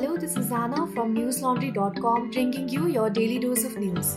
Hello, 0.00 0.16
this 0.16 0.34
is 0.34 0.50
Anna 0.50 0.86
from 0.94 1.14
newslaundry.com 1.14 2.30
bringing 2.30 2.66
you 2.70 2.88
your 2.88 3.10
daily 3.10 3.38
dose 3.38 3.64
of 3.64 3.76
news. 3.76 4.14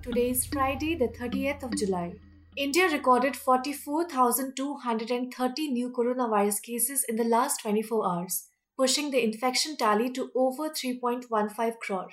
Today 0.00 0.30
is 0.30 0.46
Friday, 0.46 0.94
the 0.94 1.08
30th 1.08 1.62
of 1.62 1.76
July. 1.76 2.14
India 2.56 2.88
recorded 2.88 3.36
44,230 3.36 5.68
new 5.68 5.90
coronavirus 5.90 6.62
cases 6.62 7.04
in 7.10 7.16
the 7.16 7.24
last 7.24 7.60
24 7.60 8.08
hours, 8.08 8.48
pushing 8.78 9.10
the 9.10 9.22
infection 9.22 9.76
tally 9.76 10.10
to 10.12 10.30
over 10.34 10.70
3.15 10.70 11.78
crore. 11.78 12.08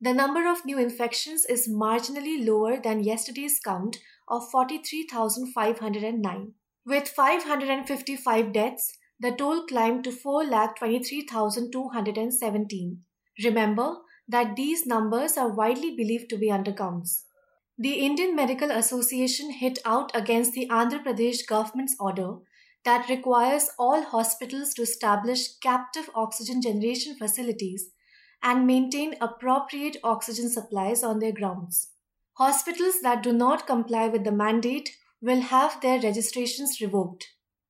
The 0.00 0.14
number 0.14 0.48
of 0.48 0.64
new 0.64 0.78
infections 0.78 1.44
is 1.44 1.68
marginally 1.68 2.46
lower 2.46 2.80
than 2.80 3.02
yesterday's 3.02 3.58
count 3.58 3.98
of 4.28 4.48
43,509. 4.48 6.54
With 6.86 7.08
555 7.08 8.52
deaths, 8.52 8.96
the 9.18 9.32
toll 9.32 9.66
climbed 9.66 10.04
to 10.04 10.10
4,23,217. 10.10 12.98
Remember 13.44 13.96
that 14.28 14.54
these 14.54 14.86
numbers 14.86 15.36
are 15.36 15.52
widely 15.52 15.96
believed 15.96 16.30
to 16.30 16.38
be 16.38 16.48
undercounts. 16.48 17.24
The 17.76 17.94
Indian 17.94 18.36
Medical 18.36 18.70
Association 18.70 19.50
hit 19.50 19.80
out 19.84 20.12
against 20.14 20.52
the 20.52 20.68
Andhra 20.68 21.04
Pradesh 21.04 21.44
government's 21.46 21.96
order 21.98 22.36
that 22.84 23.08
requires 23.08 23.70
all 23.78 24.02
hospitals 24.02 24.72
to 24.74 24.82
establish 24.82 25.56
captive 25.58 26.08
oxygen 26.14 26.62
generation 26.62 27.16
facilities 27.16 27.90
and 28.44 28.64
maintain 28.64 29.16
appropriate 29.20 29.96
oxygen 30.04 30.48
supplies 30.48 31.02
on 31.02 31.18
their 31.18 31.32
grounds. 31.32 31.88
Hospitals 32.34 33.00
that 33.02 33.24
do 33.24 33.32
not 33.32 33.66
comply 33.66 34.06
with 34.06 34.22
the 34.22 34.30
mandate 34.30 34.96
will 35.20 35.40
have 35.40 35.80
their 35.80 36.00
registrations 36.00 36.80
revoked. 36.80 37.26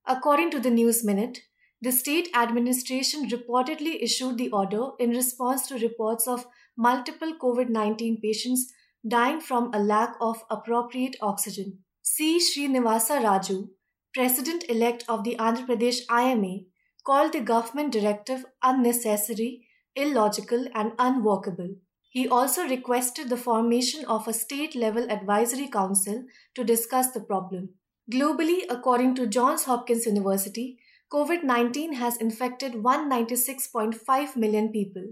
According 0.07 0.51
to 0.53 0.61
the 0.61 0.71
News 0.71 1.05
Minute, 1.05 1.39
the 1.81 1.93
state 1.93 2.29
administration 2.35 3.29
reportedly 3.29 4.03
issued 4.03 4.39
the 4.39 4.51
order 4.51 4.91
in 4.99 5.11
response 5.11 5.67
to 5.69 5.79
reports 5.79 6.27
of 6.27 6.47
multiple 6.77 7.35
COVID 7.41 7.69
19 7.69 8.21
patients 8.21 8.73
dying 9.07 9.41
from 9.41 9.73
a 9.73 9.79
lack 9.79 10.15
of 10.21 10.43
appropriate 10.51 11.17
oxygen. 11.21 11.79
C. 12.03 12.39
Srinivasa 12.39 13.23
Raju, 13.23 13.69
President 14.15 14.65
elect 14.69 15.05
of 15.09 15.25
the 15.25 15.37
Andhra 15.37 15.67
Pradesh 15.67 16.01
IMA, 16.11 16.65
called 17.05 17.33
the 17.33 17.41
government 17.41 17.93
directive 17.93 18.45
unnecessary 18.63 19.67
illogical, 19.97 20.67
and 20.75 20.93
unworkable. 20.99 21.75
He 22.17 22.27
also 22.27 22.67
requested 22.67 23.29
the 23.29 23.37
formation 23.37 24.07
of 24.07 24.27
a 24.27 24.33
state 24.33 24.75
level 24.75 25.07
advisory 25.11 25.69
council 25.69 26.25
to 26.55 26.65
discuss 26.65 27.11
the 27.11 27.21
problem. 27.21 27.75
Globally, 28.11 28.63
according 28.71 29.17
to 29.17 29.27
Johns 29.27 29.65
Hopkins 29.65 30.07
University, 30.07 30.79
COVID 31.13 31.45
19 31.45 31.93
has 31.93 32.17
infected 32.17 32.73
196.5 32.73 34.35
million 34.35 34.71
people 34.71 35.05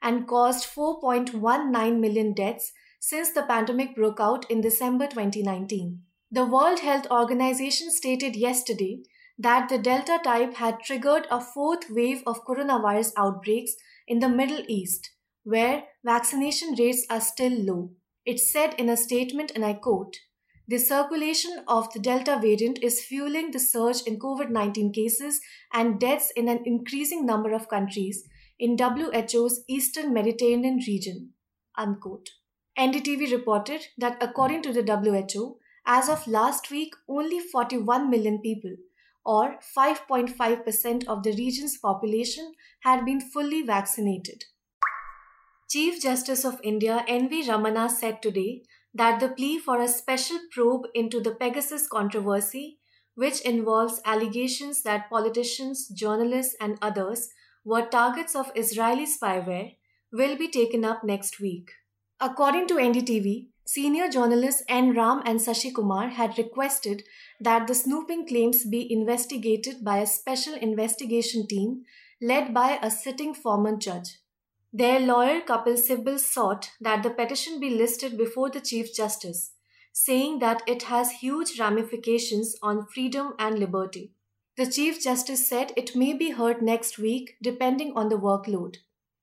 and 0.00 0.28
caused 0.28 0.68
4.19 0.72 1.98
million 1.98 2.32
deaths 2.34 2.70
since 3.00 3.32
the 3.32 3.42
pandemic 3.42 3.96
broke 3.96 4.20
out 4.20 4.48
in 4.48 4.60
December 4.60 5.08
2019. 5.08 6.02
The 6.30 6.44
World 6.44 6.78
Health 6.78 7.10
Organization 7.10 7.90
stated 7.90 8.36
yesterday 8.36 9.02
that 9.36 9.68
the 9.68 9.78
Delta 9.78 10.20
type 10.22 10.54
had 10.54 10.78
triggered 10.84 11.26
a 11.32 11.40
fourth 11.40 11.90
wave 11.90 12.22
of 12.28 12.46
coronavirus 12.46 13.12
outbreaks 13.18 13.74
in 14.06 14.20
the 14.20 14.28
Middle 14.28 14.64
East, 14.68 15.10
where 15.44 15.84
vaccination 16.04 16.74
rates 16.78 17.06
are 17.08 17.20
still 17.20 17.52
low. 17.52 17.90
It 18.26 18.40
said 18.40 18.74
in 18.78 18.88
a 18.88 18.96
statement, 18.96 19.52
and 19.54 19.64
I 19.64 19.74
quote, 19.74 20.16
the 20.66 20.78
circulation 20.78 21.62
of 21.68 21.92
the 21.92 22.00
Delta 22.00 22.38
variant 22.40 22.82
is 22.82 23.04
fueling 23.04 23.50
the 23.50 23.58
surge 23.58 24.00
in 24.06 24.18
COVID 24.18 24.48
19 24.48 24.92
cases 24.92 25.40
and 25.72 26.00
deaths 26.00 26.32
in 26.34 26.48
an 26.48 26.62
increasing 26.64 27.26
number 27.26 27.52
of 27.52 27.68
countries 27.68 28.26
in 28.58 28.76
WHO's 28.78 29.62
Eastern 29.68 30.14
Mediterranean 30.14 30.80
region. 30.86 31.34
Unquote. 31.76 32.30
NDTV 32.78 33.30
reported 33.30 33.88
that 33.98 34.16
according 34.22 34.62
to 34.62 34.72
the 34.72 34.82
WHO, 34.82 35.58
as 35.86 36.08
of 36.08 36.26
last 36.26 36.70
week, 36.70 36.94
only 37.08 37.40
41 37.40 38.08
million 38.08 38.40
people, 38.40 38.74
or 39.24 39.58
5.5% 39.76 41.06
of 41.06 41.22
the 41.22 41.32
region's 41.32 41.76
population 41.76 42.54
had 42.80 43.04
been 43.04 43.20
fully 43.20 43.62
vaccinated. 43.62 44.44
Chief 45.74 46.00
Justice 46.00 46.44
of 46.44 46.60
India 46.62 47.04
N.V. 47.08 47.48
Ramana 47.48 47.90
said 47.90 48.22
today 48.22 48.62
that 48.94 49.18
the 49.18 49.28
plea 49.28 49.58
for 49.58 49.80
a 49.80 49.88
special 49.88 50.38
probe 50.52 50.82
into 50.94 51.20
the 51.20 51.32
Pegasus 51.32 51.88
controversy, 51.88 52.78
which 53.16 53.40
involves 53.40 54.00
allegations 54.04 54.82
that 54.82 55.10
politicians, 55.10 55.88
journalists, 55.88 56.54
and 56.60 56.78
others 56.80 57.28
were 57.64 57.84
targets 57.86 58.36
of 58.36 58.52
Israeli 58.54 59.04
spyware, 59.04 59.74
will 60.12 60.38
be 60.38 60.46
taken 60.46 60.84
up 60.84 61.02
next 61.02 61.40
week. 61.40 61.72
According 62.20 62.68
to 62.68 62.74
NDTV, 62.74 63.48
Senior 63.66 64.08
journalists 64.08 64.62
N. 64.68 64.94
Ram 64.94 65.22
and 65.26 65.40
Sashi 65.40 65.74
Kumar 65.74 66.10
had 66.10 66.38
requested 66.38 67.02
that 67.40 67.66
the 67.66 67.74
snooping 67.74 68.28
claims 68.28 68.64
be 68.64 68.86
investigated 68.92 69.82
by 69.82 69.98
a 69.98 70.06
special 70.06 70.54
investigation 70.54 71.48
team 71.48 71.82
led 72.22 72.54
by 72.54 72.78
a 72.80 72.92
sitting 72.92 73.34
former 73.34 73.76
judge. 73.76 74.20
Their 74.76 74.98
lawyer 74.98 75.40
Kapil 75.40 75.78
Sibal 75.78 76.18
sought 76.18 76.72
that 76.80 77.04
the 77.04 77.10
petition 77.10 77.60
be 77.60 77.70
listed 77.70 78.18
before 78.18 78.50
the 78.50 78.60
Chief 78.60 78.92
Justice, 78.92 79.52
saying 79.92 80.40
that 80.40 80.64
it 80.66 80.82
has 80.84 81.12
huge 81.12 81.60
ramifications 81.60 82.56
on 82.60 82.88
freedom 82.92 83.34
and 83.38 83.60
liberty. 83.60 84.14
The 84.56 84.66
Chief 84.66 85.00
Justice 85.00 85.46
said 85.46 85.72
it 85.76 85.94
may 85.94 86.12
be 86.12 86.30
heard 86.30 86.60
next 86.60 86.98
week 86.98 87.36
depending 87.40 87.92
on 87.94 88.08
the 88.08 88.18
workload. 88.18 88.78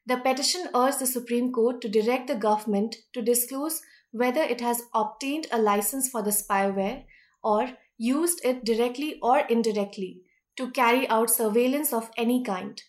The 0.06 0.16
petition 0.16 0.70
urged 0.74 1.00
the 1.00 1.06
Supreme 1.06 1.52
Court 1.52 1.82
to 1.82 1.90
direct 1.90 2.28
the 2.28 2.36
government 2.36 2.96
to 3.12 3.22
disclose 3.22 3.82
whether 4.12 4.42
it 4.42 4.62
has 4.62 4.84
obtained 4.94 5.48
a 5.52 5.62
license 5.62 6.10
for 6.10 6.22
the 6.22 6.32
spyware 6.32 7.04
or 7.44 7.72
used 7.98 8.40
it 8.46 8.64
directly 8.64 9.20
or 9.22 9.40
indirectly 9.40 10.22
to 10.56 10.72
carry 10.72 11.10
out 11.10 11.30
surveillance 11.30 11.92
of 11.92 12.10
any 12.16 12.42
kind. 12.42 12.82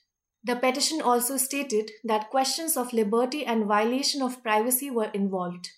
The 0.45 0.57
petition 0.57 1.01
also 1.01 1.37
stated 1.37 1.91
that 2.05 2.31
questions 2.31 2.77
of 2.77 2.93
liberty 2.93 3.47
and 3.47 3.67
violation 3.67 4.23
of 4.23 4.43
privacy 4.43 4.91
were 4.91 5.11
involved. 5.15 5.69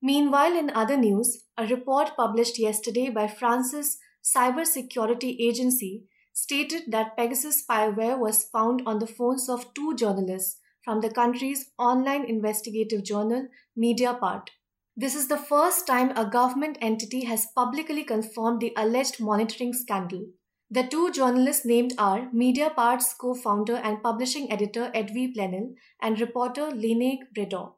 Meanwhile, 0.00 0.56
in 0.56 0.70
other 0.70 0.96
news, 0.96 1.44
a 1.56 1.66
report 1.66 2.16
published 2.16 2.58
yesterday 2.58 3.08
by 3.10 3.26
France's 3.26 3.98
cybersecurity 4.22 5.36
agency 5.40 6.04
stated 6.32 6.82
that 6.92 7.16
Pegasus 7.16 7.64
spyware 7.64 8.18
was 8.18 8.44
found 8.44 8.82
on 8.86 8.98
the 8.98 9.06
phones 9.06 9.48
of 9.48 9.72
two 9.74 9.94
journalists 9.96 10.60
from 10.84 11.00
the 11.00 11.10
country's 11.10 11.70
online 11.78 12.24
investigative 12.24 13.02
journal 13.02 13.48
Mediapart. 13.76 14.48
This 14.96 15.14
is 15.14 15.28
the 15.28 15.38
first 15.38 15.86
time 15.86 16.16
a 16.16 16.28
government 16.28 16.78
entity 16.80 17.24
has 17.24 17.48
publicly 17.54 18.04
confirmed 18.04 18.60
the 18.60 18.72
alleged 18.76 19.20
monitoring 19.20 19.72
scandal. 19.72 20.26
The 20.70 20.82
two 20.82 21.12
journalists 21.12 21.66
named 21.66 21.94
are 21.98 22.30
Mediapart's 22.32 23.14
co 23.14 23.34
founder 23.34 23.76
and 23.76 24.02
publishing 24.02 24.50
editor 24.50 24.90
Edwy 24.94 25.32
Plenel 25.32 25.74
and 26.00 26.20
reporter 26.20 26.70
Lénaïg 26.70 27.18
Bredoux. 27.34 27.74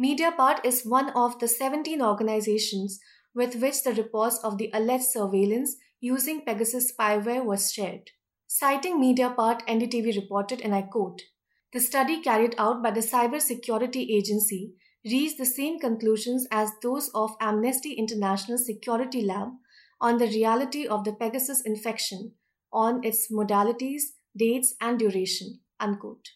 Mediapart 0.00 0.64
is 0.64 0.86
one 0.86 1.10
of 1.10 1.38
the 1.40 1.48
17 1.48 2.00
organizations 2.00 3.00
with 3.34 3.56
which 3.56 3.82
the 3.82 3.92
reports 3.92 4.38
of 4.44 4.56
the 4.56 4.70
alleged 4.72 5.04
surveillance 5.04 5.76
using 6.00 6.44
Pegasus 6.44 6.92
spyware 6.92 7.44
was 7.44 7.72
shared. 7.72 8.10
Citing 8.46 9.00
Mediapart, 9.00 9.66
NDTV 9.66 10.16
reported, 10.16 10.60
and 10.60 10.74
I 10.74 10.82
quote 10.82 11.20
The 11.72 11.80
study 11.80 12.22
carried 12.22 12.54
out 12.56 12.82
by 12.82 12.92
the 12.92 13.00
Cybersecurity 13.00 14.10
Agency 14.10 14.74
reached 15.04 15.38
the 15.38 15.46
same 15.46 15.78
conclusions 15.78 16.46
as 16.50 16.70
those 16.82 17.10
of 17.14 17.36
Amnesty 17.40 17.92
International 17.92 18.58
Security 18.58 19.22
Lab 19.22 19.48
on 20.00 20.18
the 20.18 20.26
reality 20.26 20.86
of 20.86 21.04
the 21.04 21.12
Pegasus 21.12 21.60
infection, 21.62 22.32
on 22.72 23.02
its 23.04 23.30
modalities, 23.32 24.02
dates, 24.36 24.74
and 24.80 24.98
duration. 24.98 25.60
Unquote. 25.80 26.30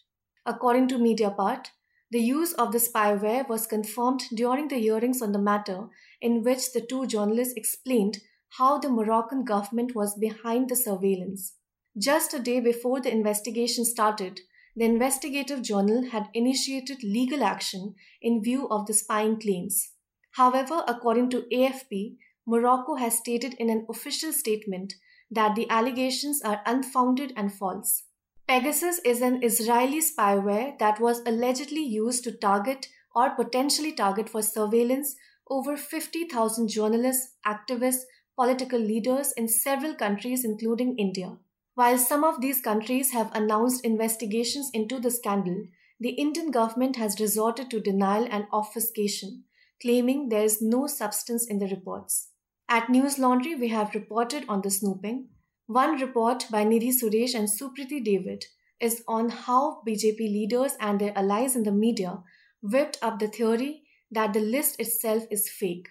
According 0.45 0.87
to 0.89 0.97
Mediapart, 0.97 1.67
the 2.11 2.19
use 2.19 2.53
of 2.53 2.71
the 2.71 2.77
spyware 2.77 3.47
was 3.47 3.65
confirmed 3.65 4.23
during 4.33 4.67
the 4.67 4.77
hearings 4.77 5.21
on 5.21 5.31
the 5.31 5.39
matter, 5.39 5.87
in 6.21 6.43
which 6.43 6.71
the 6.71 6.81
two 6.81 7.07
journalists 7.07 7.53
explained 7.55 8.19
how 8.57 8.77
the 8.77 8.89
Moroccan 8.89 9.43
government 9.43 9.95
was 9.95 10.17
behind 10.19 10.69
the 10.69 10.75
surveillance. 10.75 11.53
Just 11.97 12.33
a 12.33 12.39
day 12.39 12.59
before 12.59 13.01
the 13.01 13.11
investigation 13.11 13.85
started, 13.85 14.41
the 14.75 14.85
investigative 14.85 15.61
journal 15.61 16.09
had 16.11 16.29
initiated 16.33 17.03
legal 17.03 17.43
action 17.43 17.95
in 18.21 18.43
view 18.43 18.67
of 18.69 18.85
the 18.85 18.93
spying 18.93 19.39
claims. 19.39 19.91
However, 20.31 20.83
according 20.87 21.29
to 21.31 21.45
AFP, 21.53 22.17
Morocco 22.45 22.95
has 22.95 23.17
stated 23.17 23.53
in 23.55 23.69
an 23.69 23.85
official 23.89 24.33
statement 24.33 24.95
that 25.31 25.55
the 25.55 25.69
allegations 25.69 26.41
are 26.41 26.61
unfounded 26.65 27.33
and 27.37 27.53
false. 27.53 28.03
Pegasus 28.47 28.99
is 29.05 29.21
an 29.21 29.41
Israeli 29.41 30.01
spyware 30.01 30.77
that 30.79 30.99
was 30.99 31.21
allegedly 31.25 31.81
used 31.81 32.23
to 32.25 32.37
target 32.37 32.87
or 33.15 33.29
potentially 33.29 33.93
target 33.93 34.27
for 34.29 34.41
surveillance 34.41 35.15
over 35.49 35.77
50,000 35.77 36.67
journalists, 36.67 37.35
activists, 37.45 38.01
political 38.35 38.79
leaders 38.79 39.31
in 39.33 39.47
several 39.47 39.95
countries, 39.95 40.43
including 40.43 40.97
India. 40.97 41.37
While 41.75 41.97
some 41.97 42.23
of 42.23 42.41
these 42.41 42.61
countries 42.61 43.11
have 43.11 43.33
announced 43.33 43.85
investigations 43.85 44.69
into 44.73 44.99
the 44.99 45.11
scandal, 45.11 45.67
the 45.99 46.11
Indian 46.11 46.51
government 46.51 46.97
has 46.97 47.19
resorted 47.19 47.69
to 47.71 47.79
denial 47.79 48.27
and 48.29 48.45
obfuscation, 48.51 49.45
claiming 49.81 50.29
there 50.29 50.43
is 50.43 50.61
no 50.61 50.87
substance 50.87 51.47
in 51.47 51.59
the 51.59 51.67
reports. 51.67 52.29
At 52.69 52.89
News 52.89 53.19
Laundry, 53.19 53.55
we 53.55 53.67
have 53.69 53.93
reported 53.93 54.45
on 54.47 54.61
the 54.61 54.71
snooping. 54.71 55.29
One 55.67 55.99
report 55.99 56.45
by 56.49 56.65
Nidhi 56.65 56.89
Suresh 56.89 57.35
and 57.35 57.47
Supriti 57.47 58.03
David 58.03 58.45
is 58.79 59.03
on 59.07 59.29
how 59.29 59.81
BJP 59.87 60.19
leaders 60.19 60.73
and 60.79 60.99
their 60.99 61.17
allies 61.17 61.55
in 61.55 61.63
the 61.63 61.71
media 61.71 62.23
whipped 62.61 62.97
up 63.01 63.19
the 63.19 63.27
theory 63.27 63.83
that 64.11 64.33
the 64.33 64.39
list 64.39 64.79
itself 64.79 65.23
is 65.29 65.49
fake. 65.49 65.89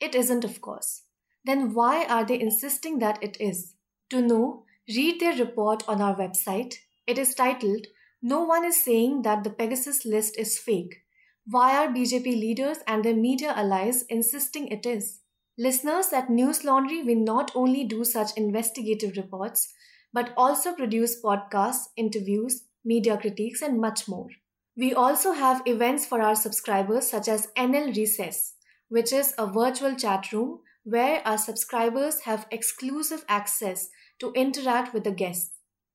It 0.00 0.14
isn't, 0.14 0.44
of 0.44 0.60
course. 0.60 1.02
Then 1.44 1.74
why 1.74 2.04
are 2.06 2.24
they 2.24 2.40
insisting 2.40 2.98
that 2.98 3.22
it 3.22 3.36
is? 3.40 3.74
To 4.10 4.20
know, 4.20 4.64
read 4.88 5.20
their 5.20 5.36
report 5.36 5.82
on 5.88 6.00
our 6.00 6.16
website. 6.16 6.74
It 7.06 7.18
is 7.18 7.34
titled 7.34 7.86
No 8.22 8.44
One 8.44 8.64
is 8.64 8.82
Saying 8.82 9.22
That 9.22 9.44
the 9.44 9.50
Pegasus 9.50 10.04
List 10.04 10.38
is 10.38 10.58
Fake. 10.58 11.04
Why 11.46 11.76
are 11.76 11.92
BJP 11.92 12.24
leaders 12.24 12.78
and 12.86 13.04
their 13.04 13.14
media 13.14 13.52
allies 13.52 14.04
insisting 14.08 14.68
it 14.68 14.86
is? 14.86 15.20
Listeners 15.56 16.12
at 16.12 16.28
News 16.28 16.64
Laundry, 16.64 17.04
we 17.04 17.14
not 17.14 17.52
only 17.54 17.84
do 17.84 18.04
such 18.04 18.36
investigative 18.36 19.16
reports, 19.16 19.72
but 20.12 20.32
also 20.36 20.74
produce 20.74 21.22
podcasts, 21.22 21.86
interviews, 21.96 22.64
media 22.84 23.16
critiques, 23.16 23.62
and 23.62 23.80
much 23.80 24.08
more. 24.08 24.28
We 24.76 24.92
also 24.92 25.30
have 25.30 25.62
events 25.64 26.06
for 26.06 26.20
our 26.20 26.34
subscribers 26.34 27.08
such 27.08 27.28
as 27.28 27.52
NL 27.56 27.94
Recess, 27.96 28.54
which 28.88 29.12
is 29.12 29.32
a 29.38 29.46
virtual 29.46 29.94
chat 29.94 30.32
room 30.32 30.58
where 30.82 31.22
our 31.24 31.38
subscribers 31.38 32.22
have 32.22 32.48
exclusive 32.50 33.24
access 33.28 33.88
to 34.18 34.32
interact 34.32 34.92
with 34.92 35.04
the 35.04 35.12
guests. 35.12 35.52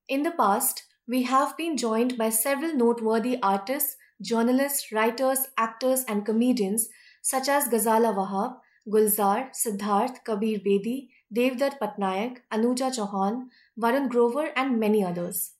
In 0.08 0.22
the 0.22 0.32
past, 0.32 0.84
we 1.06 1.24
have 1.24 1.54
been 1.58 1.76
joined 1.76 2.16
by 2.16 2.30
several 2.30 2.74
noteworthy 2.74 3.38
artists, 3.42 3.96
journalists, 4.22 4.90
writers, 4.90 5.48
actors, 5.58 6.04
and 6.08 6.24
comedians 6.24 6.88
such 7.20 7.46
as 7.48 7.68
Ghazala 7.68 8.14
Wahab, 8.14 8.56
Gulzar, 8.88 9.50
Siddharth, 9.52 10.24
Kabir 10.24 10.60
Bedi, 10.60 11.08
Devdutt 11.34 11.78
Pattanaik, 11.78 12.38
Anuja 12.52 12.90
Chauhan, 12.90 13.48
Varun 13.78 14.08
Grover, 14.08 14.50
and 14.56 14.80
many 14.80 15.04
others. 15.04 15.52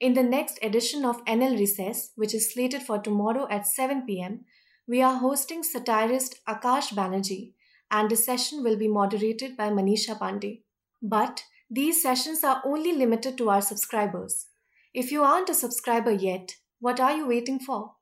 In 0.00 0.14
the 0.14 0.22
next 0.22 0.58
edition 0.62 1.04
of 1.04 1.24
NL 1.24 1.58
Recess, 1.58 2.10
which 2.16 2.34
is 2.34 2.52
slated 2.52 2.82
for 2.82 2.98
tomorrow 2.98 3.46
at 3.48 3.66
7 3.66 4.04
pm, 4.06 4.44
we 4.86 5.00
are 5.00 5.18
hosting 5.18 5.62
satirist 5.62 6.44
Akash 6.46 6.92
Banerjee, 6.92 7.52
and 7.90 8.10
the 8.10 8.16
session 8.16 8.62
will 8.62 8.76
be 8.76 8.88
moderated 8.88 9.56
by 9.56 9.70
Manisha 9.70 10.18
Pandey. 10.18 10.62
But 11.00 11.44
these 11.70 12.02
sessions 12.02 12.44
are 12.44 12.60
only 12.66 12.92
limited 12.92 13.38
to 13.38 13.50
our 13.50 13.62
subscribers. 13.62 14.46
If 14.92 15.10
you 15.10 15.22
aren't 15.22 15.48
a 15.48 15.54
subscriber 15.54 16.12
yet, 16.12 16.56
what 16.80 17.00
are 17.00 17.16
you 17.16 17.26
waiting 17.26 17.58
for? 17.58 17.94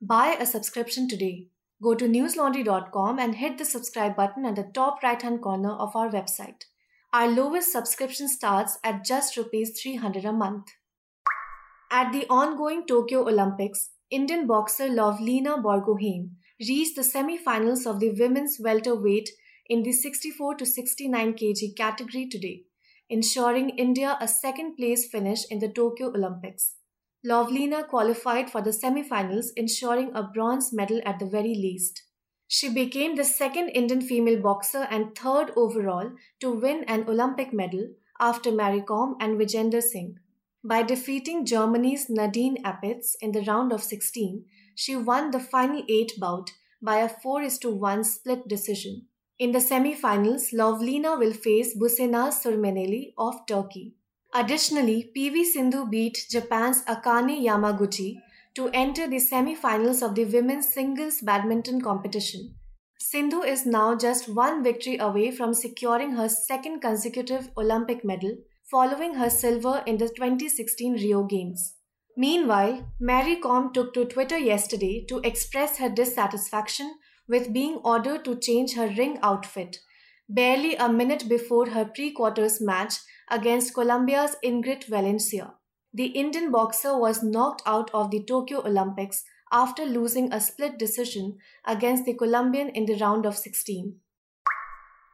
Buy 0.00 0.36
a 0.38 0.46
subscription 0.46 1.08
today. 1.08 1.48
Go 1.82 1.94
to 1.94 2.06
newslaundry.com 2.06 3.18
and 3.18 3.36
hit 3.36 3.56
the 3.56 3.64
subscribe 3.64 4.14
button 4.14 4.44
at 4.44 4.56
the 4.56 4.70
top 4.74 5.02
right 5.02 5.20
hand 5.20 5.40
corner 5.40 5.72
of 5.72 5.96
our 5.96 6.10
website. 6.10 6.64
Our 7.12 7.28
lowest 7.28 7.72
subscription 7.72 8.28
starts 8.28 8.78
at 8.84 9.04
just 9.04 9.36
rupees 9.36 9.80
300 9.80 10.26
a 10.26 10.32
month. 10.32 10.66
At 11.90 12.12
the 12.12 12.26
ongoing 12.28 12.86
Tokyo 12.86 13.26
Olympics, 13.26 13.90
Indian 14.10 14.46
boxer 14.46 14.88
Lovlina 14.88 15.62
Borgohain 15.62 16.32
reached 16.60 16.96
the 16.96 17.02
semi-finals 17.02 17.86
of 17.86 17.98
the 17.98 18.10
women's 18.10 18.58
welterweight 18.60 19.30
in 19.68 19.82
the 19.82 19.92
64 19.92 20.56
to 20.56 20.66
69 20.66 21.32
kg 21.32 21.76
category 21.76 22.28
today, 22.28 22.64
ensuring 23.08 23.70
India 23.70 24.18
a 24.20 24.28
second 24.28 24.76
place 24.76 25.08
finish 25.08 25.46
in 25.50 25.60
the 25.60 25.68
Tokyo 25.68 26.08
Olympics. 26.08 26.74
Lovlina 27.24 27.86
qualified 27.86 28.50
for 28.50 28.62
the 28.62 28.72
semi-finals, 28.72 29.52
ensuring 29.56 30.10
a 30.14 30.22
bronze 30.22 30.72
medal 30.72 31.00
at 31.04 31.18
the 31.18 31.26
very 31.26 31.54
least. 31.54 32.02
She 32.48 32.68
became 32.68 33.14
the 33.14 33.24
second 33.24 33.68
Indian 33.68 34.00
female 34.00 34.40
boxer 34.40 34.88
and 34.90 35.14
third 35.14 35.52
overall 35.54 36.12
to 36.40 36.50
win 36.50 36.84
an 36.84 37.04
Olympic 37.08 37.52
medal 37.52 37.88
after 38.18 38.50
Mary 38.50 38.80
Kom 38.80 39.16
and 39.20 39.38
Vijender 39.38 39.82
Singh. 39.82 40.18
By 40.64 40.82
defeating 40.82 41.46
Germany's 41.46 42.08
Nadine 42.08 42.62
Apitz 42.64 43.14
in 43.20 43.32
the 43.32 43.42
round 43.42 43.72
of 43.72 43.82
16, 43.82 44.44
she 44.74 44.96
won 44.96 45.30
the 45.30 45.40
final 45.40 45.82
eight 45.88 46.12
bout 46.18 46.52
by 46.82 46.98
a 47.00 47.08
4 47.08 47.48
to 47.60 47.70
1 47.70 48.04
split 48.04 48.48
decision. 48.48 49.06
In 49.38 49.52
the 49.52 49.60
semi-finals, 49.60 50.50
Lovlina 50.52 51.18
will 51.18 51.32
face 51.32 51.76
Busenaz 51.76 52.42
Surmeneli 52.42 53.12
of 53.16 53.46
Turkey. 53.46 53.94
Additionally, 54.32 55.10
PV 55.16 55.44
Sindhu 55.44 55.86
beat 55.86 56.26
Japan's 56.30 56.82
Akane 56.84 57.44
Yamaguchi 57.44 58.20
to 58.54 58.68
enter 58.68 59.08
the 59.08 59.18
semi-finals 59.18 60.02
of 60.02 60.14
the 60.14 60.24
women's 60.24 60.68
singles 60.68 61.20
badminton 61.20 61.80
competition. 61.80 62.54
Sindhu 63.00 63.42
is 63.42 63.66
now 63.66 63.96
just 63.96 64.28
one 64.28 64.62
victory 64.62 64.98
away 64.98 65.30
from 65.30 65.52
securing 65.52 66.12
her 66.12 66.28
second 66.28 66.80
consecutive 66.80 67.50
Olympic 67.56 68.04
medal 68.04 68.36
following 68.70 69.14
her 69.14 69.28
silver 69.28 69.82
in 69.84 69.96
the 69.98 70.08
2016 70.08 70.94
Rio 70.94 71.24
Games. 71.24 71.74
Meanwhile, 72.16 72.92
Mary 73.00 73.36
Kom 73.36 73.72
took 73.72 73.94
to 73.94 74.04
Twitter 74.04 74.38
yesterday 74.38 75.04
to 75.08 75.18
express 75.24 75.78
her 75.78 75.88
dissatisfaction 75.88 76.94
with 77.26 77.52
being 77.52 77.76
ordered 77.84 78.24
to 78.26 78.36
change 78.36 78.74
her 78.74 78.88
ring 78.88 79.18
outfit, 79.22 79.78
barely 80.30 80.76
a 80.76 80.88
minute 80.88 81.28
before 81.28 81.70
her 81.70 81.84
pre 81.84 82.12
quarters 82.12 82.60
match 82.60 82.94
against 83.28 83.74
Colombia's 83.74 84.36
Ingrid 84.44 84.84
Valencia. 84.84 85.54
The 85.92 86.06
Indian 86.06 86.52
boxer 86.52 86.96
was 86.96 87.22
knocked 87.22 87.62
out 87.66 87.90
of 87.92 88.10
the 88.12 88.22
Tokyo 88.22 88.60
Olympics 88.64 89.24
after 89.52 89.84
losing 89.84 90.32
a 90.32 90.40
split 90.40 90.78
decision 90.78 91.38
against 91.64 92.04
the 92.04 92.14
Colombian 92.14 92.68
in 92.68 92.86
the 92.86 92.96
round 92.98 93.26
of 93.26 93.36
16. 93.36 93.96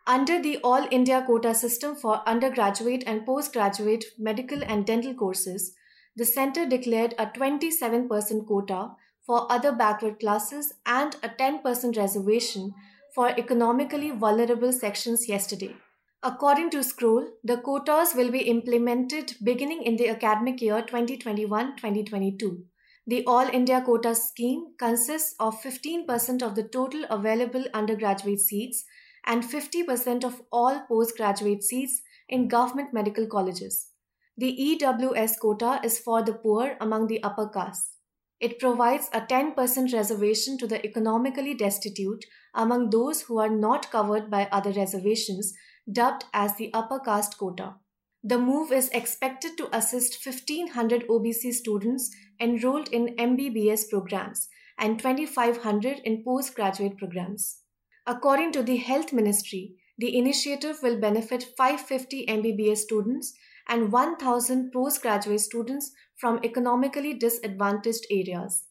Under 0.06 0.40
the 0.40 0.58
All 0.58 0.86
India 0.90 1.22
quota 1.24 1.54
system 1.54 1.96
for 1.96 2.22
undergraduate 2.28 3.02
and 3.06 3.24
postgraduate 3.24 4.04
medical 4.18 4.62
and 4.62 4.84
dental 4.84 5.14
courses, 5.14 5.74
the 6.14 6.26
center 6.26 6.66
declared 6.66 7.14
a 7.18 7.26
27% 7.26 8.46
quota 8.46 8.90
for 9.26 9.50
other 9.50 9.72
backward 9.72 10.20
classes 10.20 10.74
and 10.84 11.16
a 11.22 11.28
10% 11.28 11.96
reservation 11.96 12.74
for 13.16 13.30
economically 13.30 14.10
vulnerable 14.10 14.72
sections 14.72 15.26
yesterday. 15.26 15.74
According 16.22 16.68
to 16.70 16.82
Scroll, 16.82 17.26
the 17.42 17.56
quotas 17.56 18.14
will 18.14 18.30
be 18.30 18.40
implemented 18.40 19.34
beginning 19.42 19.84
in 19.84 19.96
the 19.96 20.10
academic 20.10 20.60
year 20.60 20.82
2021 20.82 21.76
2022. 21.76 22.64
The 23.06 23.24
All 23.26 23.48
India 23.48 23.80
Quota 23.80 24.14
scheme 24.14 24.74
consists 24.78 25.34
of 25.40 25.62
15% 25.62 26.42
of 26.42 26.56
the 26.56 26.64
total 26.64 27.04
available 27.08 27.64
undergraduate 27.72 28.40
seats 28.40 28.84
and 29.24 29.42
50% 29.42 30.24
of 30.24 30.42
all 30.52 30.80
postgraduate 30.86 31.62
seats 31.62 32.02
in 32.28 32.48
government 32.48 32.92
medical 32.92 33.26
colleges. 33.26 33.92
The 34.36 34.78
EWS 34.80 35.38
quota 35.38 35.80
is 35.82 35.98
for 35.98 36.22
the 36.22 36.34
poor 36.34 36.76
among 36.80 37.06
the 37.06 37.22
upper 37.22 37.48
castes. 37.48 37.95
It 38.38 38.58
provides 38.58 39.08
a 39.12 39.20
10% 39.22 39.92
reservation 39.94 40.58
to 40.58 40.66
the 40.66 40.84
economically 40.84 41.54
destitute 41.54 42.24
among 42.54 42.90
those 42.90 43.22
who 43.22 43.38
are 43.38 43.48
not 43.48 43.90
covered 43.90 44.30
by 44.30 44.48
other 44.52 44.72
reservations, 44.72 45.54
dubbed 45.90 46.24
as 46.34 46.56
the 46.56 46.70
upper 46.74 46.98
caste 46.98 47.38
quota. 47.38 47.76
The 48.22 48.38
move 48.38 48.72
is 48.72 48.88
expected 48.90 49.56
to 49.56 49.74
assist 49.74 50.24
1500 50.24 51.06
OBC 51.08 51.52
students 51.52 52.10
enrolled 52.40 52.88
in 52.88 53.14
MBBS 53.16 53.88
programs 53.88 54.48
and 54.78 54.98
2500 54.98 56.00
in 56.04 56.24
postgraduate 56.24 56.98
programs. 56.98 57.60
According 58.06 58.52
to 58.52 58.62
the 58.62 58.76
Health 58.76 59.12
Ministry, 59.12 59.76
the 59.98 60.16
initiative 60.16 60.80
will 60.82 61.00
benefit 61.00 61.54
550 61.56 62.26
MBBS 62.26 62.78
students 62.78 63.32
and 63.68 63.92
1000 63.92 64.72
postgraduate 64.72 65.40
students 65.40 65.92
from 66.16 66.40
economically 66.44 67.14
disadvantaged 67.14 68.06
areas. 68.10 68.64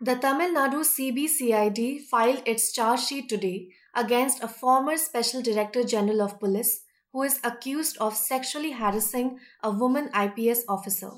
The 0.00 0.16
Tamil 0.16 0.52
Nadu 0.52 0.84
CBCID 0.84 2.02
filed 2.02 2.42
its 2.44 2.72
charge 2.72 3.00
sheet 3.00 3.28
today 3.28 3.68
against 3.94 4.42
a 4.42 4.48
former 4.48 4.96
Special 4.96 5.40
Director 5.40 5.84
General 5.84 6.20
of 6.22 6.38
Police 6.38 6.82
who 7.12 7.22
is 7.22 7.40
accused 7.42 7.96
of 7.96 8.14
sexually 8.14 8.72
harassing 8.72 9.38
a 9.62 9.70
woman 9.70 10.10
IPS 10.14 10.64
officer. 10.68 11.10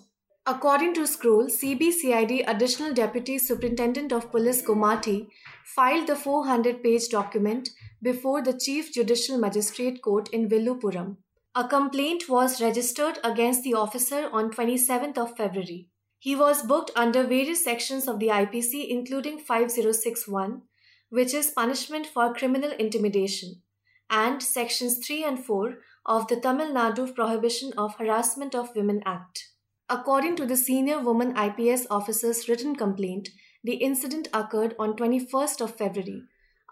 According 0.47 0.95
to 0.95 1.07
Scroll, 1.09 1.49
CBCID 1.49 2.45
Additional 2.47 2.95
Deputy 2.95 3.37
Superintendent 3.37 4.13
of 4.13 4.31
Police 4.31 4.63
Gomati 4.63 5.27
filed 5.75 6.07
the 6.07 6.15
400 6.15 6.83
page 6.85 7.09
document 7.09 7.71
before 8.01 8.41
the 8.43 8.57
Chief 8.57 8.95
Judicial 8.95 9.39
Magistrate 9.39 10.01
Court 10.01 10.29
in 10.29 10.49
Villupuram. 10.49 11.17
A 11.55 11.67
complaint 11.67 12.29
was 12.29 12.61
registered 12.61 13.19
against 13.25 13.63
the 13.63 13.75
officer 13.75 14.29
on 14.33 14.51
27th 14.51 15.19
of 15.19 15.37
February. 15.37 15.89
He 16.19 16.37
was 16.37 16.63
booked 16.63 16.91
under 16.95 17.23
various 17.25 17.65
sections 17.65 18.07
of 18.07 18.19
the 18.19 18.29
IPC 18.29 18.89
including 18.89 19.39
5061, 19.39 20.63
which 21.11 21.33
is 21.33 21.51
punishment 21.51 22.07
for 22.07 22.35
criminal 22.35 22.73
intimidation, 22.73 23.63
and 24.11 24.43
sections 24.43 25.05
3 25.07 25.25
and 25.25 25.45
4 25.45 25.79
of 26.07 26.29
the 26.29 26.41
Tamil 26.41 26.73
Nadu 26.73 27.15
Prohibition 27.15 27.73
of 27.77 27.97
Harassment 27.97 28.55
of 28.55 28.75
Women 28.77 29.03
Act. 29.07 29.49
According 29.89 30.37
to 30.37 30.47
the 30.47 30.57
senior 30.57 31.01
woman 31.01 31.37
IPS 31.37 31.87
officer's 31.91 32.49
written 32.49 32.77
complaint, 32.77 33.31
the 33.65 33.77
incident 33.77 34.29
occurred 34.33 34.77
on 34.79 34.97
21st 34.97 35.61
of 35.61 35.77
February 35.77 36.23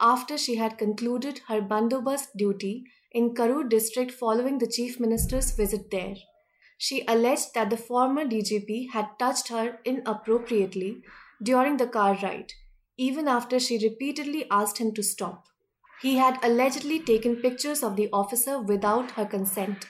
after 0.01 0.37
she 0.37 0.57
had 0.57 0.77
concluded 0.77 1.41
her 1.49 1.61
bandobast 1.63 2.29
duty 2.37 2.85
in 3.19 3.35
Karur 3.35 3.67
district 3.67 4.13
following 4.13 4.59
the 4.59 4.67
chief 4.67 5.01
minister's 5.01 5.51
visit 5.53 5.91
there. 5.91 6.17
She 6.77 7.03
alleged 7.09 7.55
that 7.55 7.71
the 7.71 7.79
former 7.79 8.27
DGP 8.27 8.91
had 8.91 9.19
touched 9.19 9.49
her 9.49 9.79
inappropriately 9.87 11.03
during 11.43 11.79
the 11.79 11.87
car 11.87 12.19
ride, 12.23 12.53
even 12.99 13.27
after 13.27 13.59
she 13.59 13.79
repeatedly 13.83 14.45
asked 14.51 14.77
him 14.77 14.93
to 14.93 15.03
stop. 15.03 15.47
He 16.03 16.17
had 16.17 16.39
allegedly 16.43 16.99
taken 17.01 17.37
pictures 17.37 17.83
of 17.83 17.97
the 17.97 18.11
officer 18.13 18.61
without 18.61 19.13
her 19.13 19.25
consent. 19.25 19.87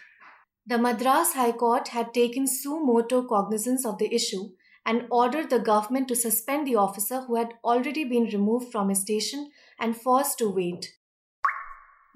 The 0.64 0.78
Madras 0.78 1.32
High 1.32 1.52
Court 1.52 1.88
had 1.88 2.14
taken 2.14 2.46
suo 2.46 2.78
motu 2.78 3.26
cognizance 3.26 3.84
of 3.84 3.98
the 3.98 4.14
issue 4.14 4.50
and 4.84 5.08
ordered 5.10 5.50
the 5.50 5.58
government 5.58 6.06
to 6.08 6.14
suspend 6.14 6.64
the 6.64 6.76
officer 6.76 7.22
who 7.22 7.34
had 7.34 7.54
already 7.64 8.04
been 8.04 8.26
removed 8.26 8.70
from 8.70 8.88
his 8.88 9.00
station 9.00 9.50
and 9.80 9.96
forced 9.96 10.38
to 10.38 10.48
wait. 10.48 10.95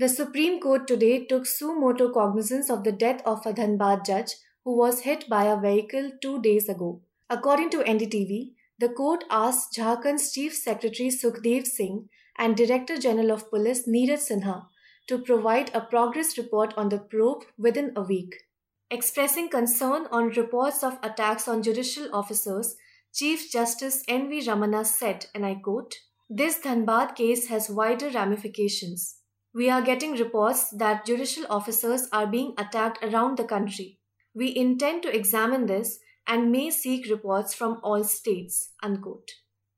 The 0.00 0.08
Supreme 0.08 0.60
Court 0.60 0.88
today 0.88 1.26
took 1.26 1.44
suo 1.44 1.74
motu 1.74 2.10
cognizance 2.10 2.70
of 2.70 2.84
the 2.84 2.92
death 3.00 3.20
of 3.26 3.44
a 3.44 3.52
Dhanbad 3.52 4.06
judge 4.06 4.30
who 4.64 4.74
was 4.74 5.00
hit 5.00 5.28
by 5.28 5.44
a 5.44 5.60
vehicle 5.60 6.12
two 6.22 6.40
days 6.40 6.70
ago. 6.70 7.02
According 7.28 7.68
to 7.72 7.84
NDTV, 7.84 8.54
the 8.78 8.88
court 8.88 9.24
asked 9.28 9.76
Jharkhand's 9.76 10.32
Chief 10.32 10.54
Secretary 10.54 11.10
Sukhdev 11.10 11.66
Singh 11.66 12.08
and 12.38 12.56
Director 12.56 12.96
General 12.96 13.32
of 13.32 13.50
Police 13.50 13.86
Neeraj 13.86 14.24
Sinha 14.30 14.68
to 15.06 15.18
provide 15.18 15.70
a 15.74 15.82
progress 15.82 16.38
report 16.38 16.72
on 16.78 16.88
the 16.88 16.98
probe 16.98 17.44
within 17.58 17.92
a 17.94 18.00
week. 18.00 18.34
Expressing 18.90 19.50
concern 19.50 20.06
on 20.10 20.30
reports 20.30 20.82
of 20.82 20.98
attacks 21.02 21.46
on 21.46 21.62
judicial 21.62 22.08
officers, 22.14 22.74
Chief 23.12 23.52
Justice 23.52 24.02
N.V. 24.08 24.46
Ramana 24.46 24.86
said, 24.86 25.26
and 25.34 25.44
I 25.44 25.56
quote, 25.56 25.96
This 26.30 26.58
Dhanbad 26.60 27.16
case 27.16 27.48
has 27.48 27.68
wider 27.68 28.08
ramifications. 28.08 29.19
We 29.52 29.68
are 29.68 29.82
getting 29.82 30.12
reports 30.12 30.70
that 30.70 31.04
judicial 31.04 31.44
officers 31.50 32.06
are 32.12 32.26
being 32.26 32.54
attacked 32.56 33.02
around 33.02 33.36
the 33.36 33.44
country. 33.44 33.98
We 34.32 34.54
intend 34.56 35.02
to 35.02 35.14
examine 35.14 35.66
this 35.66 35.98
and 36.24 36.52
may 36.52 36.70
seek 36.70 37.10
reports 37.10 37.52
from 37.52 37.80
all 37.82 38.04
states. 38.04 38.70
Unquote. 38.80 39.32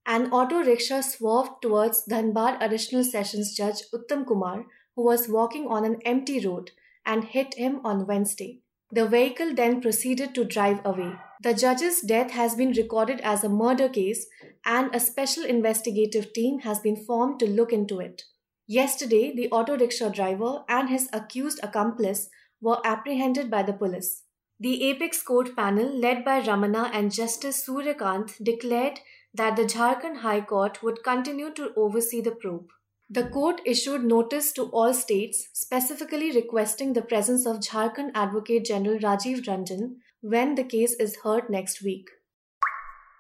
An 0.05 0.31
auto 0.31 0.63
rickshaw 0.63 1.01
swerved 1.01 1.63
towards 1.63 2.05
Dhanbad 2.05 2.59
Additional 2.61 3.03
Sessions 3.03 3.57
Judge 3.57 3.85
Uttam 3.95 4.27
Kumar, 4.27 4.67
who 4.95 5.05
was 5.05 5.29
walking 5.29 5.67
on 5.69 5.87
an 5.87 6.03
empty 6.05 6.45
road, 6.47 6.73
and 7.07 7.25
hit 7.25 7.55
him 7.55 7.81
on 7.83 8.07
Wednesday. 8.07 8.61
The 8.91 9.09
vehicle 9.09 9.55
then 9.55 9.81
proceeded 9.81 10.35
to 10.35 10.45
drive 10.45 10.81
away. 10.85 11.15
The 11.43 11.55
judge's 11.55 12.03
death 12.03 12.33
has 12.33 12.55
been 12.55 12.73
recorded 12.73 13.21
as 13.23 13.43
a 13.43 13.49
murder 13.49 13.89
case, 13.89 14.27
and 14.67 14.95
a 14.95 15.01
special 15.01 15.45
investigative 15.45 16.35
team 16.35 16.59
has 16.59 16.79
been 16.81 16.97
formed 16.97 17.41
to 17.41 17.49
look 17.49 17.73
into 17.73 18.01
it. 18.01 18.25
Yesterday, 18.73 19.35
the 19.37 19.51
auto 19.51 19.77
rickshaw 19.77 20.09
driver 20.09 20.65
and 20.67 20.89
his 20.89 21.11
accused 21.13 21.61
accomplice 21.63 22.31
were 22.63 22.81
apprehended 22.87 23.51
by 23.51 23.63
the 23.63 23.75
police. 23.75 24.23
The 24.59 24.85
apex 24.85 25.23
court 25.23 25.55
panel, 25.55 25.95
led 26.05 26.25
by 26.25 26.41
Ramana 26.41 26.89
and 26.91 27.13
Justice 27.13 27.67
Suryakant, 27.67 28.43
declared 28.43 29.01
that 29.35 29.57
the 29.57 29.65
Jharkhand 29.65 30.21
High 30.21 30.41
Court 30.41 30.83
would 30.83 31.05
continue 31.05 31.53
to 31.53 31.75
oversee 31.77 32.23
the 32.23 32.31
probe. 32.31 32.69
The 33.11 33.25
court 33.25 33.61
issued 33.67 34.05
notice 34.05 34.53
to 34.53 34.65
all 34.71 34.95
states, 34.95 35.49
specifically 35.53 36.33
requesting 36.33 36.95
the 36.95 37.03
presence 37.03 37.45
of 37.47 37.61
Jharkhand 37.61 38.13
Advocate 38.15 38.65
General 38.65 38.99
Rajiv 38.99 39.45
Ranjan 39.45 39.97
when 40.23 40.55
the 40.55 40.65
case 40.65 40.95
is 40.95 41.19
heard 41.25 41.51
next 41.51 41.83
week. 41.83 42.09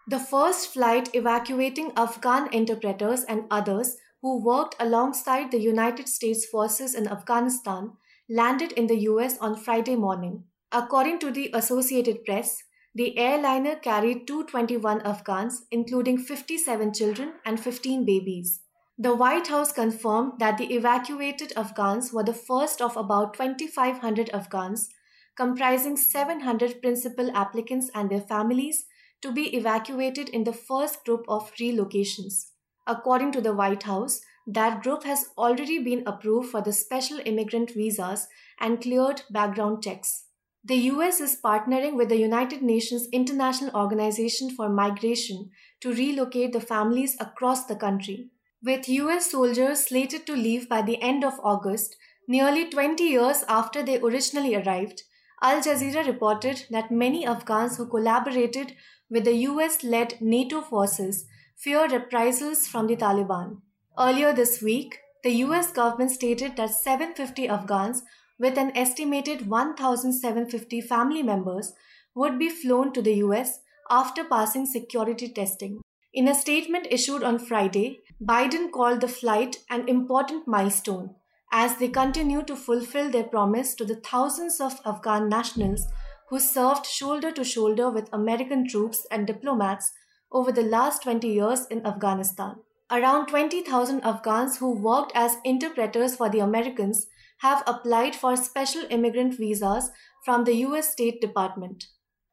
The 0.09 0.19
first 0.19 0.73
flight 0.73 1.15
evacuating 1.15 1.93
Afghan 1.95 2.49
interpreters 2.55 3.25
and 3.25 3.45
others 3.51 3.99
who 4.23 4.41
worked 4.43 4.77
alongside 4.79 5.51
the 5.51 5.61
United 5.61 6.09
States 6.09 6.47
forces 6.47 6.95
in 6.95 7.09
Afghanistan 7.09 7.93
landed 8.31 8.73
in 8.73 8.87
the 8.87 9.01
US 9.11 9.37
on 9.39 9.57
Friday 9.57 9.97
morning. 9.97 10.45
According 10.71 11.19
to 11.19 11.31
the 11.31 11.51
Associated 11.53 12.25
Press, 12.25 12.63
the 12.95 13.19
airliner 13.19 13.75
carried 13.75 14.27
221 14.27 15.01
Afghans, 15.03 15.67
including 15.71 16.19
57 16.19 16.95
children 16.95 17.33
and 17.45 17.59
15 17.59 18.05
babies. 18.05 18.61
The 18.97 19.15
White 19.15 19.49
House 19.49 19.73
confirmed 19.73 20.35
that 20.39 20.57
the 20.57 20.73
evacuated 20.73 21.53
Afghans 21.57 22.13
were 22.13 22.23
the 22.23 22.35
first 22.35 22.81
of 22.81 22.97
about 22.97 23.35
2,500 23.35 24.31
Afghans, 24.31 24.89
comprising 25.37 25.97
700 25.97 26.81
principal 26.81 27.35
applicants 27.35 27.91
and 27.95 28.09
their 28.09 28.21
families, 28.21 28.85
to 29.23 29.33
be 29.33 29.57
evacuated 29.57 30.29
in 30.29 30.45
the 30.45 30.53
first 30.53 31.05
group 31.05 31.25
of 31.29 31.53
relocations. 31.61 32.52
According 32.87 33.33
to 33.33 33.41
the 33.41 33.55
White 33.55 33.85
House, 33.85 34.21
that 34.47 34.83
group 34.83 35.05
has 35.05 35.27
already 35.39 35.79
been 35.79 36.03
approved 36.07 36.51
for 36.51 36.61
the 36.61 36.73
special 36.73 37.21
immigrant 37.25 37.71
visas 37.71 38.27
and 38.61 38.81
cleared 38.81 39.23
background 39.31 39.83
checks. 39.83 40.25
The 40.65 40.77
US 40.93 41.21
is 41.21 41.41
partnering 41.45 41.97
with 41.97 42.09
the 42.09 42.19
United 42.19 42.63
Nations 42.63 43.09
International 43.13 43.75
Organization 43.75 44.51
for 44.51 44.69
Migration 44.69 45.51
to 45.81 45.93
relocate 45.93 46.53
the 46.53 46.61
families 46.61 47.17
across 47.21 47.67
the 47.67 47.77
country. 47.77 48.31
With 48.63 48.89
US 48.89 49.31
soldiers 49.31 49.87
slated 49.87 50.25
to 50.27 50.35
leave 50.37 50.69
by 50.69 50.83
the 50.83 51.01
end 51.03 51.25
of 51.25 51.41
August, 51.43 51.97
nearly 52.29 52.69
20 52.69 53.03
years 53.03 53.45
after 53.49 53.83
they 53.83 53.99
originally 53.99 54.55
arrived, 54.55 55.03
Al 55.43 55.61
Jazeera 55.61 56.07
reported 56.07 56.67
that 56.71 56.93
many 56.93 57.27
Afghans 57.27 57.77
who 57.77 57.87
collaborated 57.87 58.77
with 59.11 59.25
the 59.25 59.35
US 59.49 59.83
led 59.83 60.21
NATO 60.21 60.61
forces 60.61 61.27
fear 61.63 61.87
reprisals 61.87 62.67
from 62.67 62.89
the 62.89 62.97
Taliban. 62.97 63.59
Earlier 63.97 64.33
this 64.33 64.61
week, 64.61 64.99
the 65.23 65.31
US 65.47 65.71
government 65.71 66.11
stated 66.11 66.57
that 66.57 66.71
750 66.71 67.47
Afghans 67.49 68.03
with 68.37 68.59
an 68.59 68.77
estimated 68.77 69.49
1,750 69.49 70.81
family 70.81 71.23
members 71.23 71.73
would 72.17 72.37
be 72.37 72.49
flown 72.49 72.93
to 72.93 73.01
the 73.01 73.15
US 73.27 73.61
after 73.89 74.25
passing 74.25 74.67
security 74.67 75.29
testing. 75.29 75.81
In 76.13 76.27
a 76.27 76.35
statement 76.35 76.89
issued 76.91 77.23
on 77.23 77.39
Friday, 77.39 78.01
Biden 78.21 78.73
called 78.73 79.01
the 79.01 79.07
flight 79.07 79.59
an 79.71 79.89
important 79.89 80.49
milestone 80.49 81.15
as 81.53 81.77
they 81.77 81.89
continue 81.89 82.43
to 82.43 82.57
fulfill 82.57 83.09
their 83.09 83.31
promise 83.37 83.77
to 83.77 83.85
the 83.85 84.01
thousands 84.11 84.61
of 84.61 84.81
Afghan 84.85 85.29
nationals 85.29 85.87
who 86.29 86.41
served 86.41 86.87
shoulder 86.87 87.31
to 87.31 87.45
shoulder 87.45 87.89
with 87.89 88.09
American 88.13 88.67
troops 88.67 89.07
and 89.13 89.27
diplomats 89.29 89.93
over 90.33 90.51
the 90.51 90.63
last 90.63 91.03
20 91.03 91.29
years 91.29 91.67
in 91.67 91.87
Afghanistan. 91.87 92.57
Around 92.91 93.29
20,000 93.29 94.01
Afghans 94.03 94.59
who 94.59 94.73
worked 94.73 95.13
as 95.15 95.37
interpreters 95.45 96.17
for 96.17 96.29
the 96.29 96.41
Americans 96.41 97.07
have 97.39 97.63
applied 97.67 98.15
for 98.15 98.37
special 98.37 98.83
immigrant 98.91 99.37
visas 99.39 99.91
from 100.25 100.45
the 100.45 100.57
US 100.67 100.93
State 100.93 101.21
Department. 101.21 101.87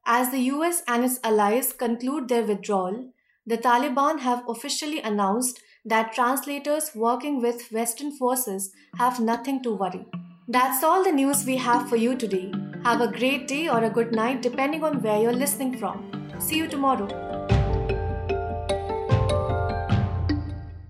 As 0.05 0.31
the 0.31 0.41
US 0.53 0.81
and 0.87 1.05
its 1.05 1.19
allies 1.23 1.71
conclude 1.73 2.27
their 2.27 2.43
withdrawal, 2.43 3.11
the 3.45 3.57
Taliban 3.57 4.19
have 4.19 4.43
officially 4.47 5.01
announced 5.01 5.59
that 5.85 6.13
translators 6.13 6.91
working 6.93 7.41
with 7.41 7.71
Western 7.71 8.11
forces 8.17 8.71
have 8.97 9.19
nothing 9.19 9.63
to 9.63 9.73
worry. 9.73 10.05
That's 10.47 10.83
all 10.83 11.03
the 11.03 11.11
news 11.11 11.45
we 11.45 11.57
have 11.57 11.89
for 11.89 11.95
you 11.95 12.15
today. 12.15 12.51
Have 12.83 13.01
a 13.01 13.11
great 13.11 13.47
day 13.47 13.69
or 13.69 13.83
a 13.83 13.89
good 13.89 14.13
night 14.13 14.41
depending 14.41 14.83
on 14.83 15.01
where 15.01 15.21
you're 15.21 15.33
listening 15.33 15.77
from. 15.77 16.11
See 16.39 16.57
you 16.57 16.67
tomorrow. 16.67 17.28